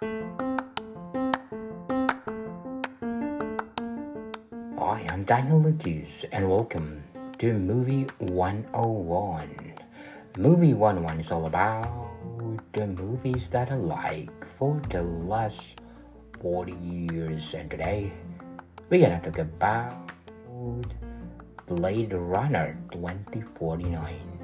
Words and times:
Hi, 0.00 0.08
I'm 5.12 5.24
Daniel 5.28 5.60
Lucas, 5.60 6.24
and 6.32 6.48
welcome 6.48 7.04
to 7.36 7.52
Movie 7.52 8.08
101. 8.16 9.74
Movie 10.38 10.72
101 10.72 11.20
is 11.20 11.30
all 11.30 11.44
about 11.44 12.08
the 12.72 12.86
movies 12.86 13.48
that 13.50 13.70
I 13.70 13.74
like 13.74 14.30
for 14.56 14.80
the 14.88 15.02
last 15.02 15.82
40 16.40 16.72
years, 16.72 17.52
and 17.52 17.70
today 17.70 18.10
we're 18.88 19.04
gonna 19.04 19.20
talk 19.20 19.36
about 19.36 20.12
Blade 21.68 22.14
Runner 22.14 22.74
2049. 22.92 24.39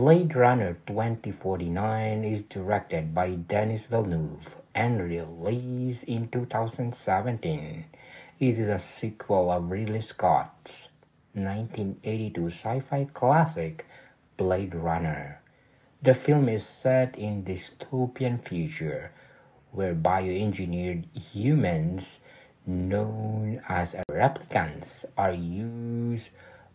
Blade 0.00 0.34
Runner 0.34 0.78
2049 0.86 2.24
is 2.24 2.42
directed 2.44 3.14
by 3.14 3.32
Denis 3.32 3.84
Villeneuve 3.84 4.56
and 4.74 4.98
released 4.98 6.04
in 6.04 6.26
2017. 6.28 7.84
It 8.40 8.58
is 8.58 8.70
a 8.70 8.78
sequel 8.78 9.50
of 9.50 9.70
Ridley 9.70 10.00
Scott's 10.00 10.88
1982 11.34 12.46
sci-fi 12.46 13.08
classic 13.12 13.84
Blade 14.38 14.74
Runner. 14.74 15.42
The 16.00 16.14
film 16.14 16.48
is 16.48 16.64
set 16.64 17.14
in 17.18 17.44
dystopian 17.44 18.42
future 18.42 19.12
where 19.70 19.94
bioengineered 19.94 21.04
humans 21.14 22.20
known 22.64 23.60
as 23.68 23.96
replicants 24.10 25.04
are 25.18 25.34
used 25.34 26.30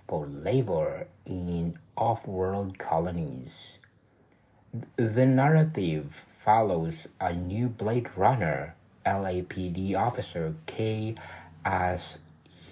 for 0.08 0.28
labor 0.28 1.08
in 1.26 1.80
off-world 1.98 2.78
colonies. 2.78 3.80
The 4.98 5.26
narrative 5.26 6.26
follows 6.44 7.08
a 7.20 7.34
new 7.34 7.70
Blade 7.70 8.10
Runner 8.16 8.76
LAPD 9.06 9.96
officer 9.96 10.56
K 10.66 11.16
as 11.64 12.20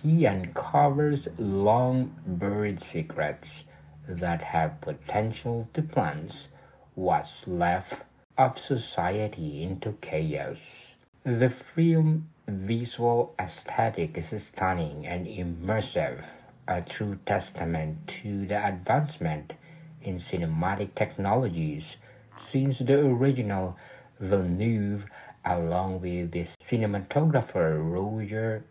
he 0.01 0.27
uncovers 0.27 1.27
long 1.37 2.15
buried 2.25 2.81
secrets 2.81 3.63
that 4.07 4.41
have 4.41 4.81
potential 4.81 5.69
to 5.73 5.81
plunge 5.81 6.47
what's 6.95 7.47
left 7.47 8.03
of 8.37 8.59
society 8.59 9.63
into 9.63 9.93
chaos. 10.01 10.95
The 11.23 11.49
film 11.49 12.29
visual 12.47 13.33
aesthetic 13.39 14.17
is 14.17 14.43
stunning 14.43 15.07
and 15.07 15.25
immersive, 15.25 16.25
a 16.67 16.81
true 16.81 17.19
testament 17.25 18.07
to 18.07 18.45
the 18.45 18.67
advancement 18.67 19.53
in 20.01 20.17
cinematic 20.17 20.95
technologies 20.95 21.97
since 22.37 22.79
the 22.79 22.99
original 22.99 23.77
Villeneuve 24.19 25.05
along 25.45 26.01
with 26.01 26.31
the 26.31 26.43
cinematographer 26.61 27.75
Roger 27.77 28.63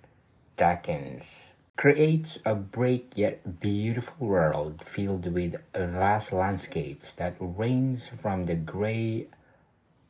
Deakins 0.57 1.53
creates 1.77 2.39
a 2.45 2.55
bright 2.55 3.13
yet 3.15 3.61
beautiful 3.61 4.27
world 4.27 4.83
filled 4.85 5.27
with 5.33 5.57
vast 5.75 6.33
landscapes 6.33 7.13
that 7.15 7.35
range 7.41 8.11
from 8.21 8.47
the 8.47 8.55
gray, 8.55 9.27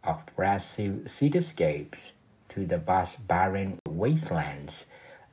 oppressive 0.04 1.06
cityscapes 1.06 2.12
to 2.48 2.66
the 2.66 2.78
vast 2.78 3.26
barren 3.26 3.78
wastelands 3.88 4.86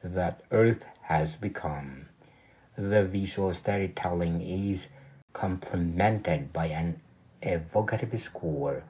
that 0.04 0.42
Earth 0.52 0.86
has 1.04 1.36
become. 1.36 2.09
The 2.80 3.04
visual 3.04 3.52
storytelling 3.52 4.40
is 4.40 4.88
complemented 5.34 6.54
by 6.54 6.68
an 6.68 7.02
evocative 7.42 8.18
score 8.22 8.84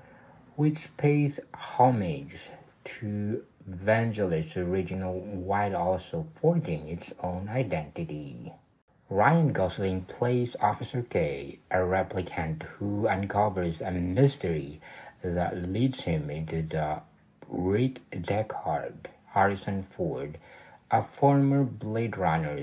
which 0.55 0.95
pays 0.95 1.39
homage 1.55 2.51
to 2.83 3.43
Vangelis' 3.67 4.55
original 4.57 5.19
while 5.19 5.75
also 5.75 6.27
forging 6.39 6.87
its 6.87 7.15
own 7.23 7.49
identity. 7.49 8.53
Ryan 9.09 9.53
Gosling 9.53 10.03
plays 10.03 10.55
Officer 10.61 11.01
K, 11.01 11.57
a 11.71 11.77
replicant 11.77 12.61
who 12.77 13.07
uncovers 13.07 13.81
a 13.81 13.89
mystery 13.89 14.81
that 15.23 15.67
leads 15.67 16.01
him 16.01 16.29
into 16.29 16.61
the 16.61 17.01
Rick 17.47 18.01
Deckard, 18.11 19.07
Harrison 19.33 19.81
Ford, 19.81 20.37
a 20.91 21.01
former 21.01 21.63
Blade 21.63 22.17
Runner 22.17 22.55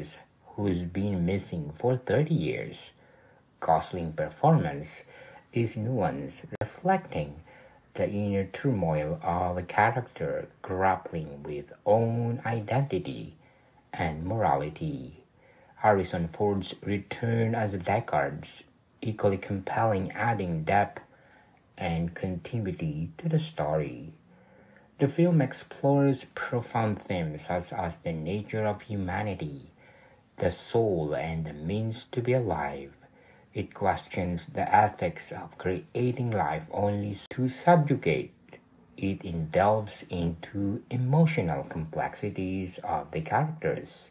who's 0.57 0.83
been 0.83 1.25
missing 1.25 1.73
for 1.79 1.97
30 1.97 2.35
years. 2.35 2.91
Gosling's 3.61 4.17
performance 4.17 5.05
is 5.53 5.77
nuanced, 5.77 6.47
reflecting 6.61 7.41
the 7.95 8.09
inner 8.09 8.45
turmoil 8.45 9.19
of 9.23 9.57
a 9.57 9.63
character 9.63 10.49
grappling 10.63 11.43
with 11.43 11.73
own 11.85 12.43
identity 12.45 13.35
and 13.93 14.25
morality. 14.25 15.25
Harrison 15.77 16.29
Ford's 16.29 16.75
return 16.85 17.55
as 17.55 17.75
Deckard's 17.75 18.65
equally 19.01 19.39
compelling, 19.39 20.11
adding 20.13 20.65
depth 20.65 21.03
and 21.79 22.15
continuity 22.15 23.11
to 23.19 23.29
the 23.29 23.39
story. 23.39 24.13
The 24.99 25.09
film 25.09 25.43
explores 25.43 26.25
profound 26.35 27.03
themes 27.03 27.47
such 27.47 27.73
as 27.73 27.99
the 27.99 28.13
nature 28.13 28.67
of 28.67 28.83
humanity, 28.83 29.71
the 30.39 30.51
soul, 30.51 31.15
and 31.15 31.47
the 31.47 31.53
means 31.53 32.05
to 32.13 32.21
be 32.21 32.33
alive. 32.33 32.93
It 33.55 33.73
questions 33.75 34.47
the 34.47 34.75
ethics 34.75 35.33
of 35.33 35.57
creating 35.59 36.31
life 36.31 36.69
only 36.73 37.17
to 37.31 37.49
subjugate. 37.49 38.33
It 38.97 39.53
delves 39.53 40.05
into 40.11 40.83
emotional 40.91 41.65
complexities 41.65 42.79
of 42.79 43.11
the 43.11 43.23
characters, 43.23 44.11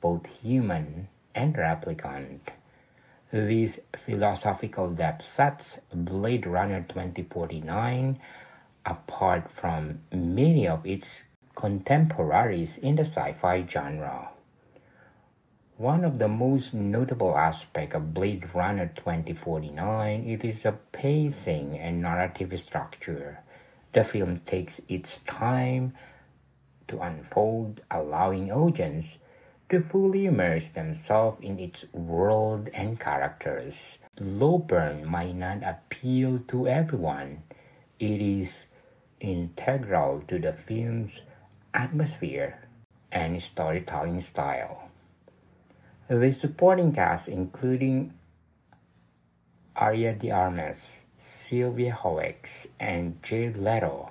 both 0.00 0.26
human 0.42 1.08
and 1.34 1.54
replicant. 1.54 2.40
This 3.30 3.80
philosophical 3.96 4.90
depth 4.90 5.24
sets 5.24 5.80
Blade 5.92 6.46
Runner 6.46 6.84
2049 6.88 8.20
apart 8.86 9.50
from 9.50 10.00
many 10.12 10.68
of 10.68 10.86
its 10.86 11.24
contemporaries 11.54 12.78
in 12.78 12.96
the 12.96 13.04
sci-fi 13.04 13.66
genre. 13.66 14.28
One 15.76 16.04
of 16.04 16.20
the 16.20 16.28
most 16.28 16.72
notable 16.72 17.36
aspects 17.36 17.96
of 17.96 18.14
Blade 18.14 18.54
Runner 18.54 18.92
2049 18.94 20.22
it 20.24 20.44
is 20.44 20.62
the 20.62 20.76
pacing 20.92 21.76
and 21.76 22.00
narrative 22.00 22.54
structure. 22.60 23.40
The 23.92 24.04
film 24.04 24.38
takes 24.46 24.80
its 24.88 25.18
time 25.26 25.94
to 26.86 27.00
unfold, 27.00 27.80
allowing 27.90 28.52
audience 28.52 29.18
to 29.68 29.80
fully 29.80 30.26
immerse 30.26 30.68
themselves 30.68 31.42
in 31.42 31.58
its 31.58 31.92
world 31.92 32.68
and 32.72 33.00
characters. 33.00 33.98
Slow 34.16 34.58
burn 34.58 35.04
might 35.04 35.34
not 35.34 35.64
appeal 35.64 36.38
to 36.54 36.68
everyone. 36.68 37.42
It 37.98 38.22
is 38.22 38.66
integral 39.18 40.22
to 40.28 40.38
the 40.38 40.52
film's 40.52 41.22
atmosphere 41.74 42.62
and 43.10 43.42
storytelling 43.42 44.20
style. 44.20 44.90
The 46.06 46.32
supporting 46.34 46.92
cast, 46.92 47.28
including 47.28 48.12
Ana 49.74 50.12
de 50.12 50.30
Armas, 50.30 51.06
Sylvia 51.16 51.92
Hoeks, 51.92 52.66
and 52.78 53.22
Jared 53.22 53.56
Leto, 53.56 54.10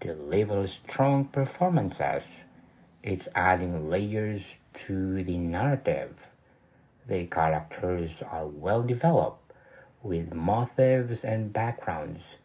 deliver 0.00 0.66
strong 0.66 1.26
performances. 1.26 2.44
It's 3.02 3.28
adding 3.34 3.90
layers 3.90 4.60
to 4.86 5.22
the 5.22 5.36
narrative. 5.36 6.14
The 7.06 7.26
characters 7.26 8.22
are 8.22 8.46
well 8.46 8.82
developed, 8.82 9.52
with 10.02 10.32
motives 10.32 11.22
and 11.22 11.52
backgrounds 11.52 12.38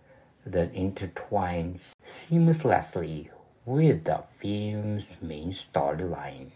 that 0.46 0.74
intertwine 0.74 1.80
seamlessly 2.06 3.30
with 3.66 4.04
the 4.04 4.24
film's 4.42 5.16
main 5.22 5.54
storyline. 5.54 6.52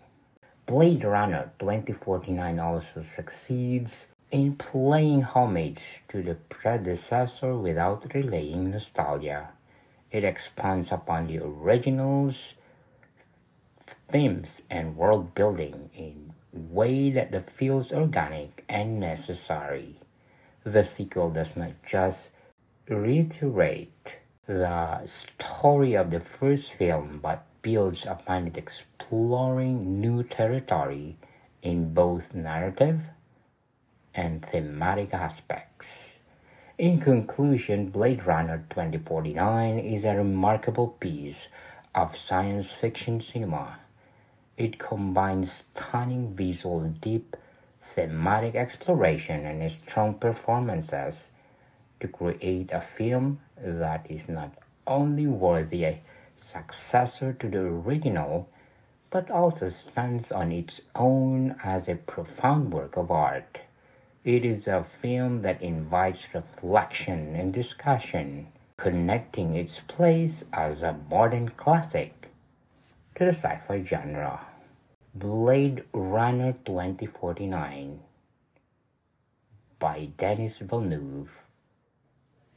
Blade 0.70 1.04
Runner 1.04 1.50
2049 1.58 2.60
also 2.60 3.02
succeeds 3.02 4.10
in 4.30 4.56
playing 4.56 5.24
homage 5.24 6.04
to 6.10 6.22
the 6.22 6.36
predecessor 6.36 7.58
without 7.58 8.14
relaying 8.14 8.70
nostalgia. 8.70 9.50
It 10.12 10.24
expands 10.24 10.92
upon 10.92 11.26
the 11.26 11.40
original's 11.40 12.54
themes 14.10 14.62
and 14.70 14.96
world 14.96 15.34
building 15.34 15.90
in 15.96 16.36
a 16.56 16.60
way 16.60 17.10
that 17.10 17.50
feels 17.50 17.92
organic 17.92 18.64
and 18.70 19.00
necessary. 19.00 19.96
The 20.64 20.84
sequel 20.84 21.32
does 21.32 21.58
not 21.58 21.82
just 21.84 22.30
reiterate 22.88 24.18
the 24.46 25.04
story 25.08 25.96
of 25.96 26.12
the 26.12 26.20
first 26.20 26.74
film 26.74 27.20
but 27.24 27.44
builds 27.62 28.06
upon 28.06 28.48
it 28.48 28.58
exploring 28.58 30.00
new 30.00 30.24
territory 30.24 31.18
in 31.62 31.94
both 31.94 32.34
narrative 32.34 33.02
and 34.16 34.46
thematic 34.46 35.14
aspects. 35.14 36.16
In 36.78 37.02
conclusion, 37.02 37.90
Blade 37.90 38.26
Runner 38.26 38.64
2049 38.70 39.80
is 39.80 40.06
a 40.06 40.16
remarkable 40.16 40.88
piece 41.00 41.48
of 41.94 42.16
science 42.16 42.72
fiction 42.72 43.20
cinema. 43.20 43.80
It 44.58 44.80
combines 44.80 45.52
stunning 45.52 46.36
visual 46.36 46.82
depth, 47.02 47.36
thematic 47.84 48.56
exploration, 48.56 49.46
and 49.46 49.72
strong 49.72 50.14
performances 50.14 51.28
to 52.00 52.08
create 52.08 52.72
a 52.72 52.82
film 52.82 53.40
that 53.62 54.06
is 54.10 54.30
not 54.30 54.54
only 54.88 55.28
worthy 55.28 55.98
successor 56.40 57.34
to 57.34 57.50
the 57.50 57.60
original, 57.60 58.50
but 59.10 59.30
also 59.30 59.70
stands 59.70 60.32
on 60.32 60.52
its 60.52 60.82
own 60.96 61.56
as 61.64 61.88
a 61.88 61.96
profound 61.96 62.72
work 62.74 62.98
of 62.98 63.12
art. 63.12 63.60
It 64.24 64.46
is 64.46 64.68
a 64.68 64.84
film 64.84 65.42
that 65.44 65.62
invites 65.62 66.34
reflection 66.34 67.36
and 67.36 67.54
discussion, 67.54 68.48
connecting 68.78 69.56
its 69.56 69.80
place 69.80 70.44
as 70.54 70.84
a 70.84 70.98
modern 71.10 71.50
classic 71.50 72.32
to 73.16 73.26
the 73.26 73.34
sci 73.34 73.60
fi 73.68 73.84
genre. 73.84 74.42
Blade 75.16 75.84
Runner 75.92 76.54
2049 76.66 78.00
by 79.80 80.10
Denis 80.18 80.60
Villeneuve 80.60 81.32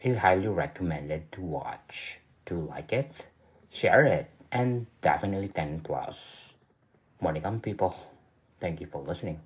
is 0.02 0.19
highly 0.19 0.49
recommended 0.49 1.31
to 1.32 1.40
watch. 1.40 2.19
To 2.46 2.56
like 2.56 2.93
it, 2.93 3.12
share 3.73 4.05
it, 4.05 4.31
and 4.53 4.87
definitely 5.01 5.49
10 5.49 5.81
plus. 5.81 6.53
Morning, 7.21 7.61
people. 7.61 7.95
Thank 8.61 8.81
you 8.81 8.87
for 8.87 9.03
listening 9.03 9.41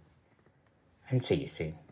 and 1.09 1.25
see 1.25 1.37
you 1.37 1.49
soon. 1.49 1.86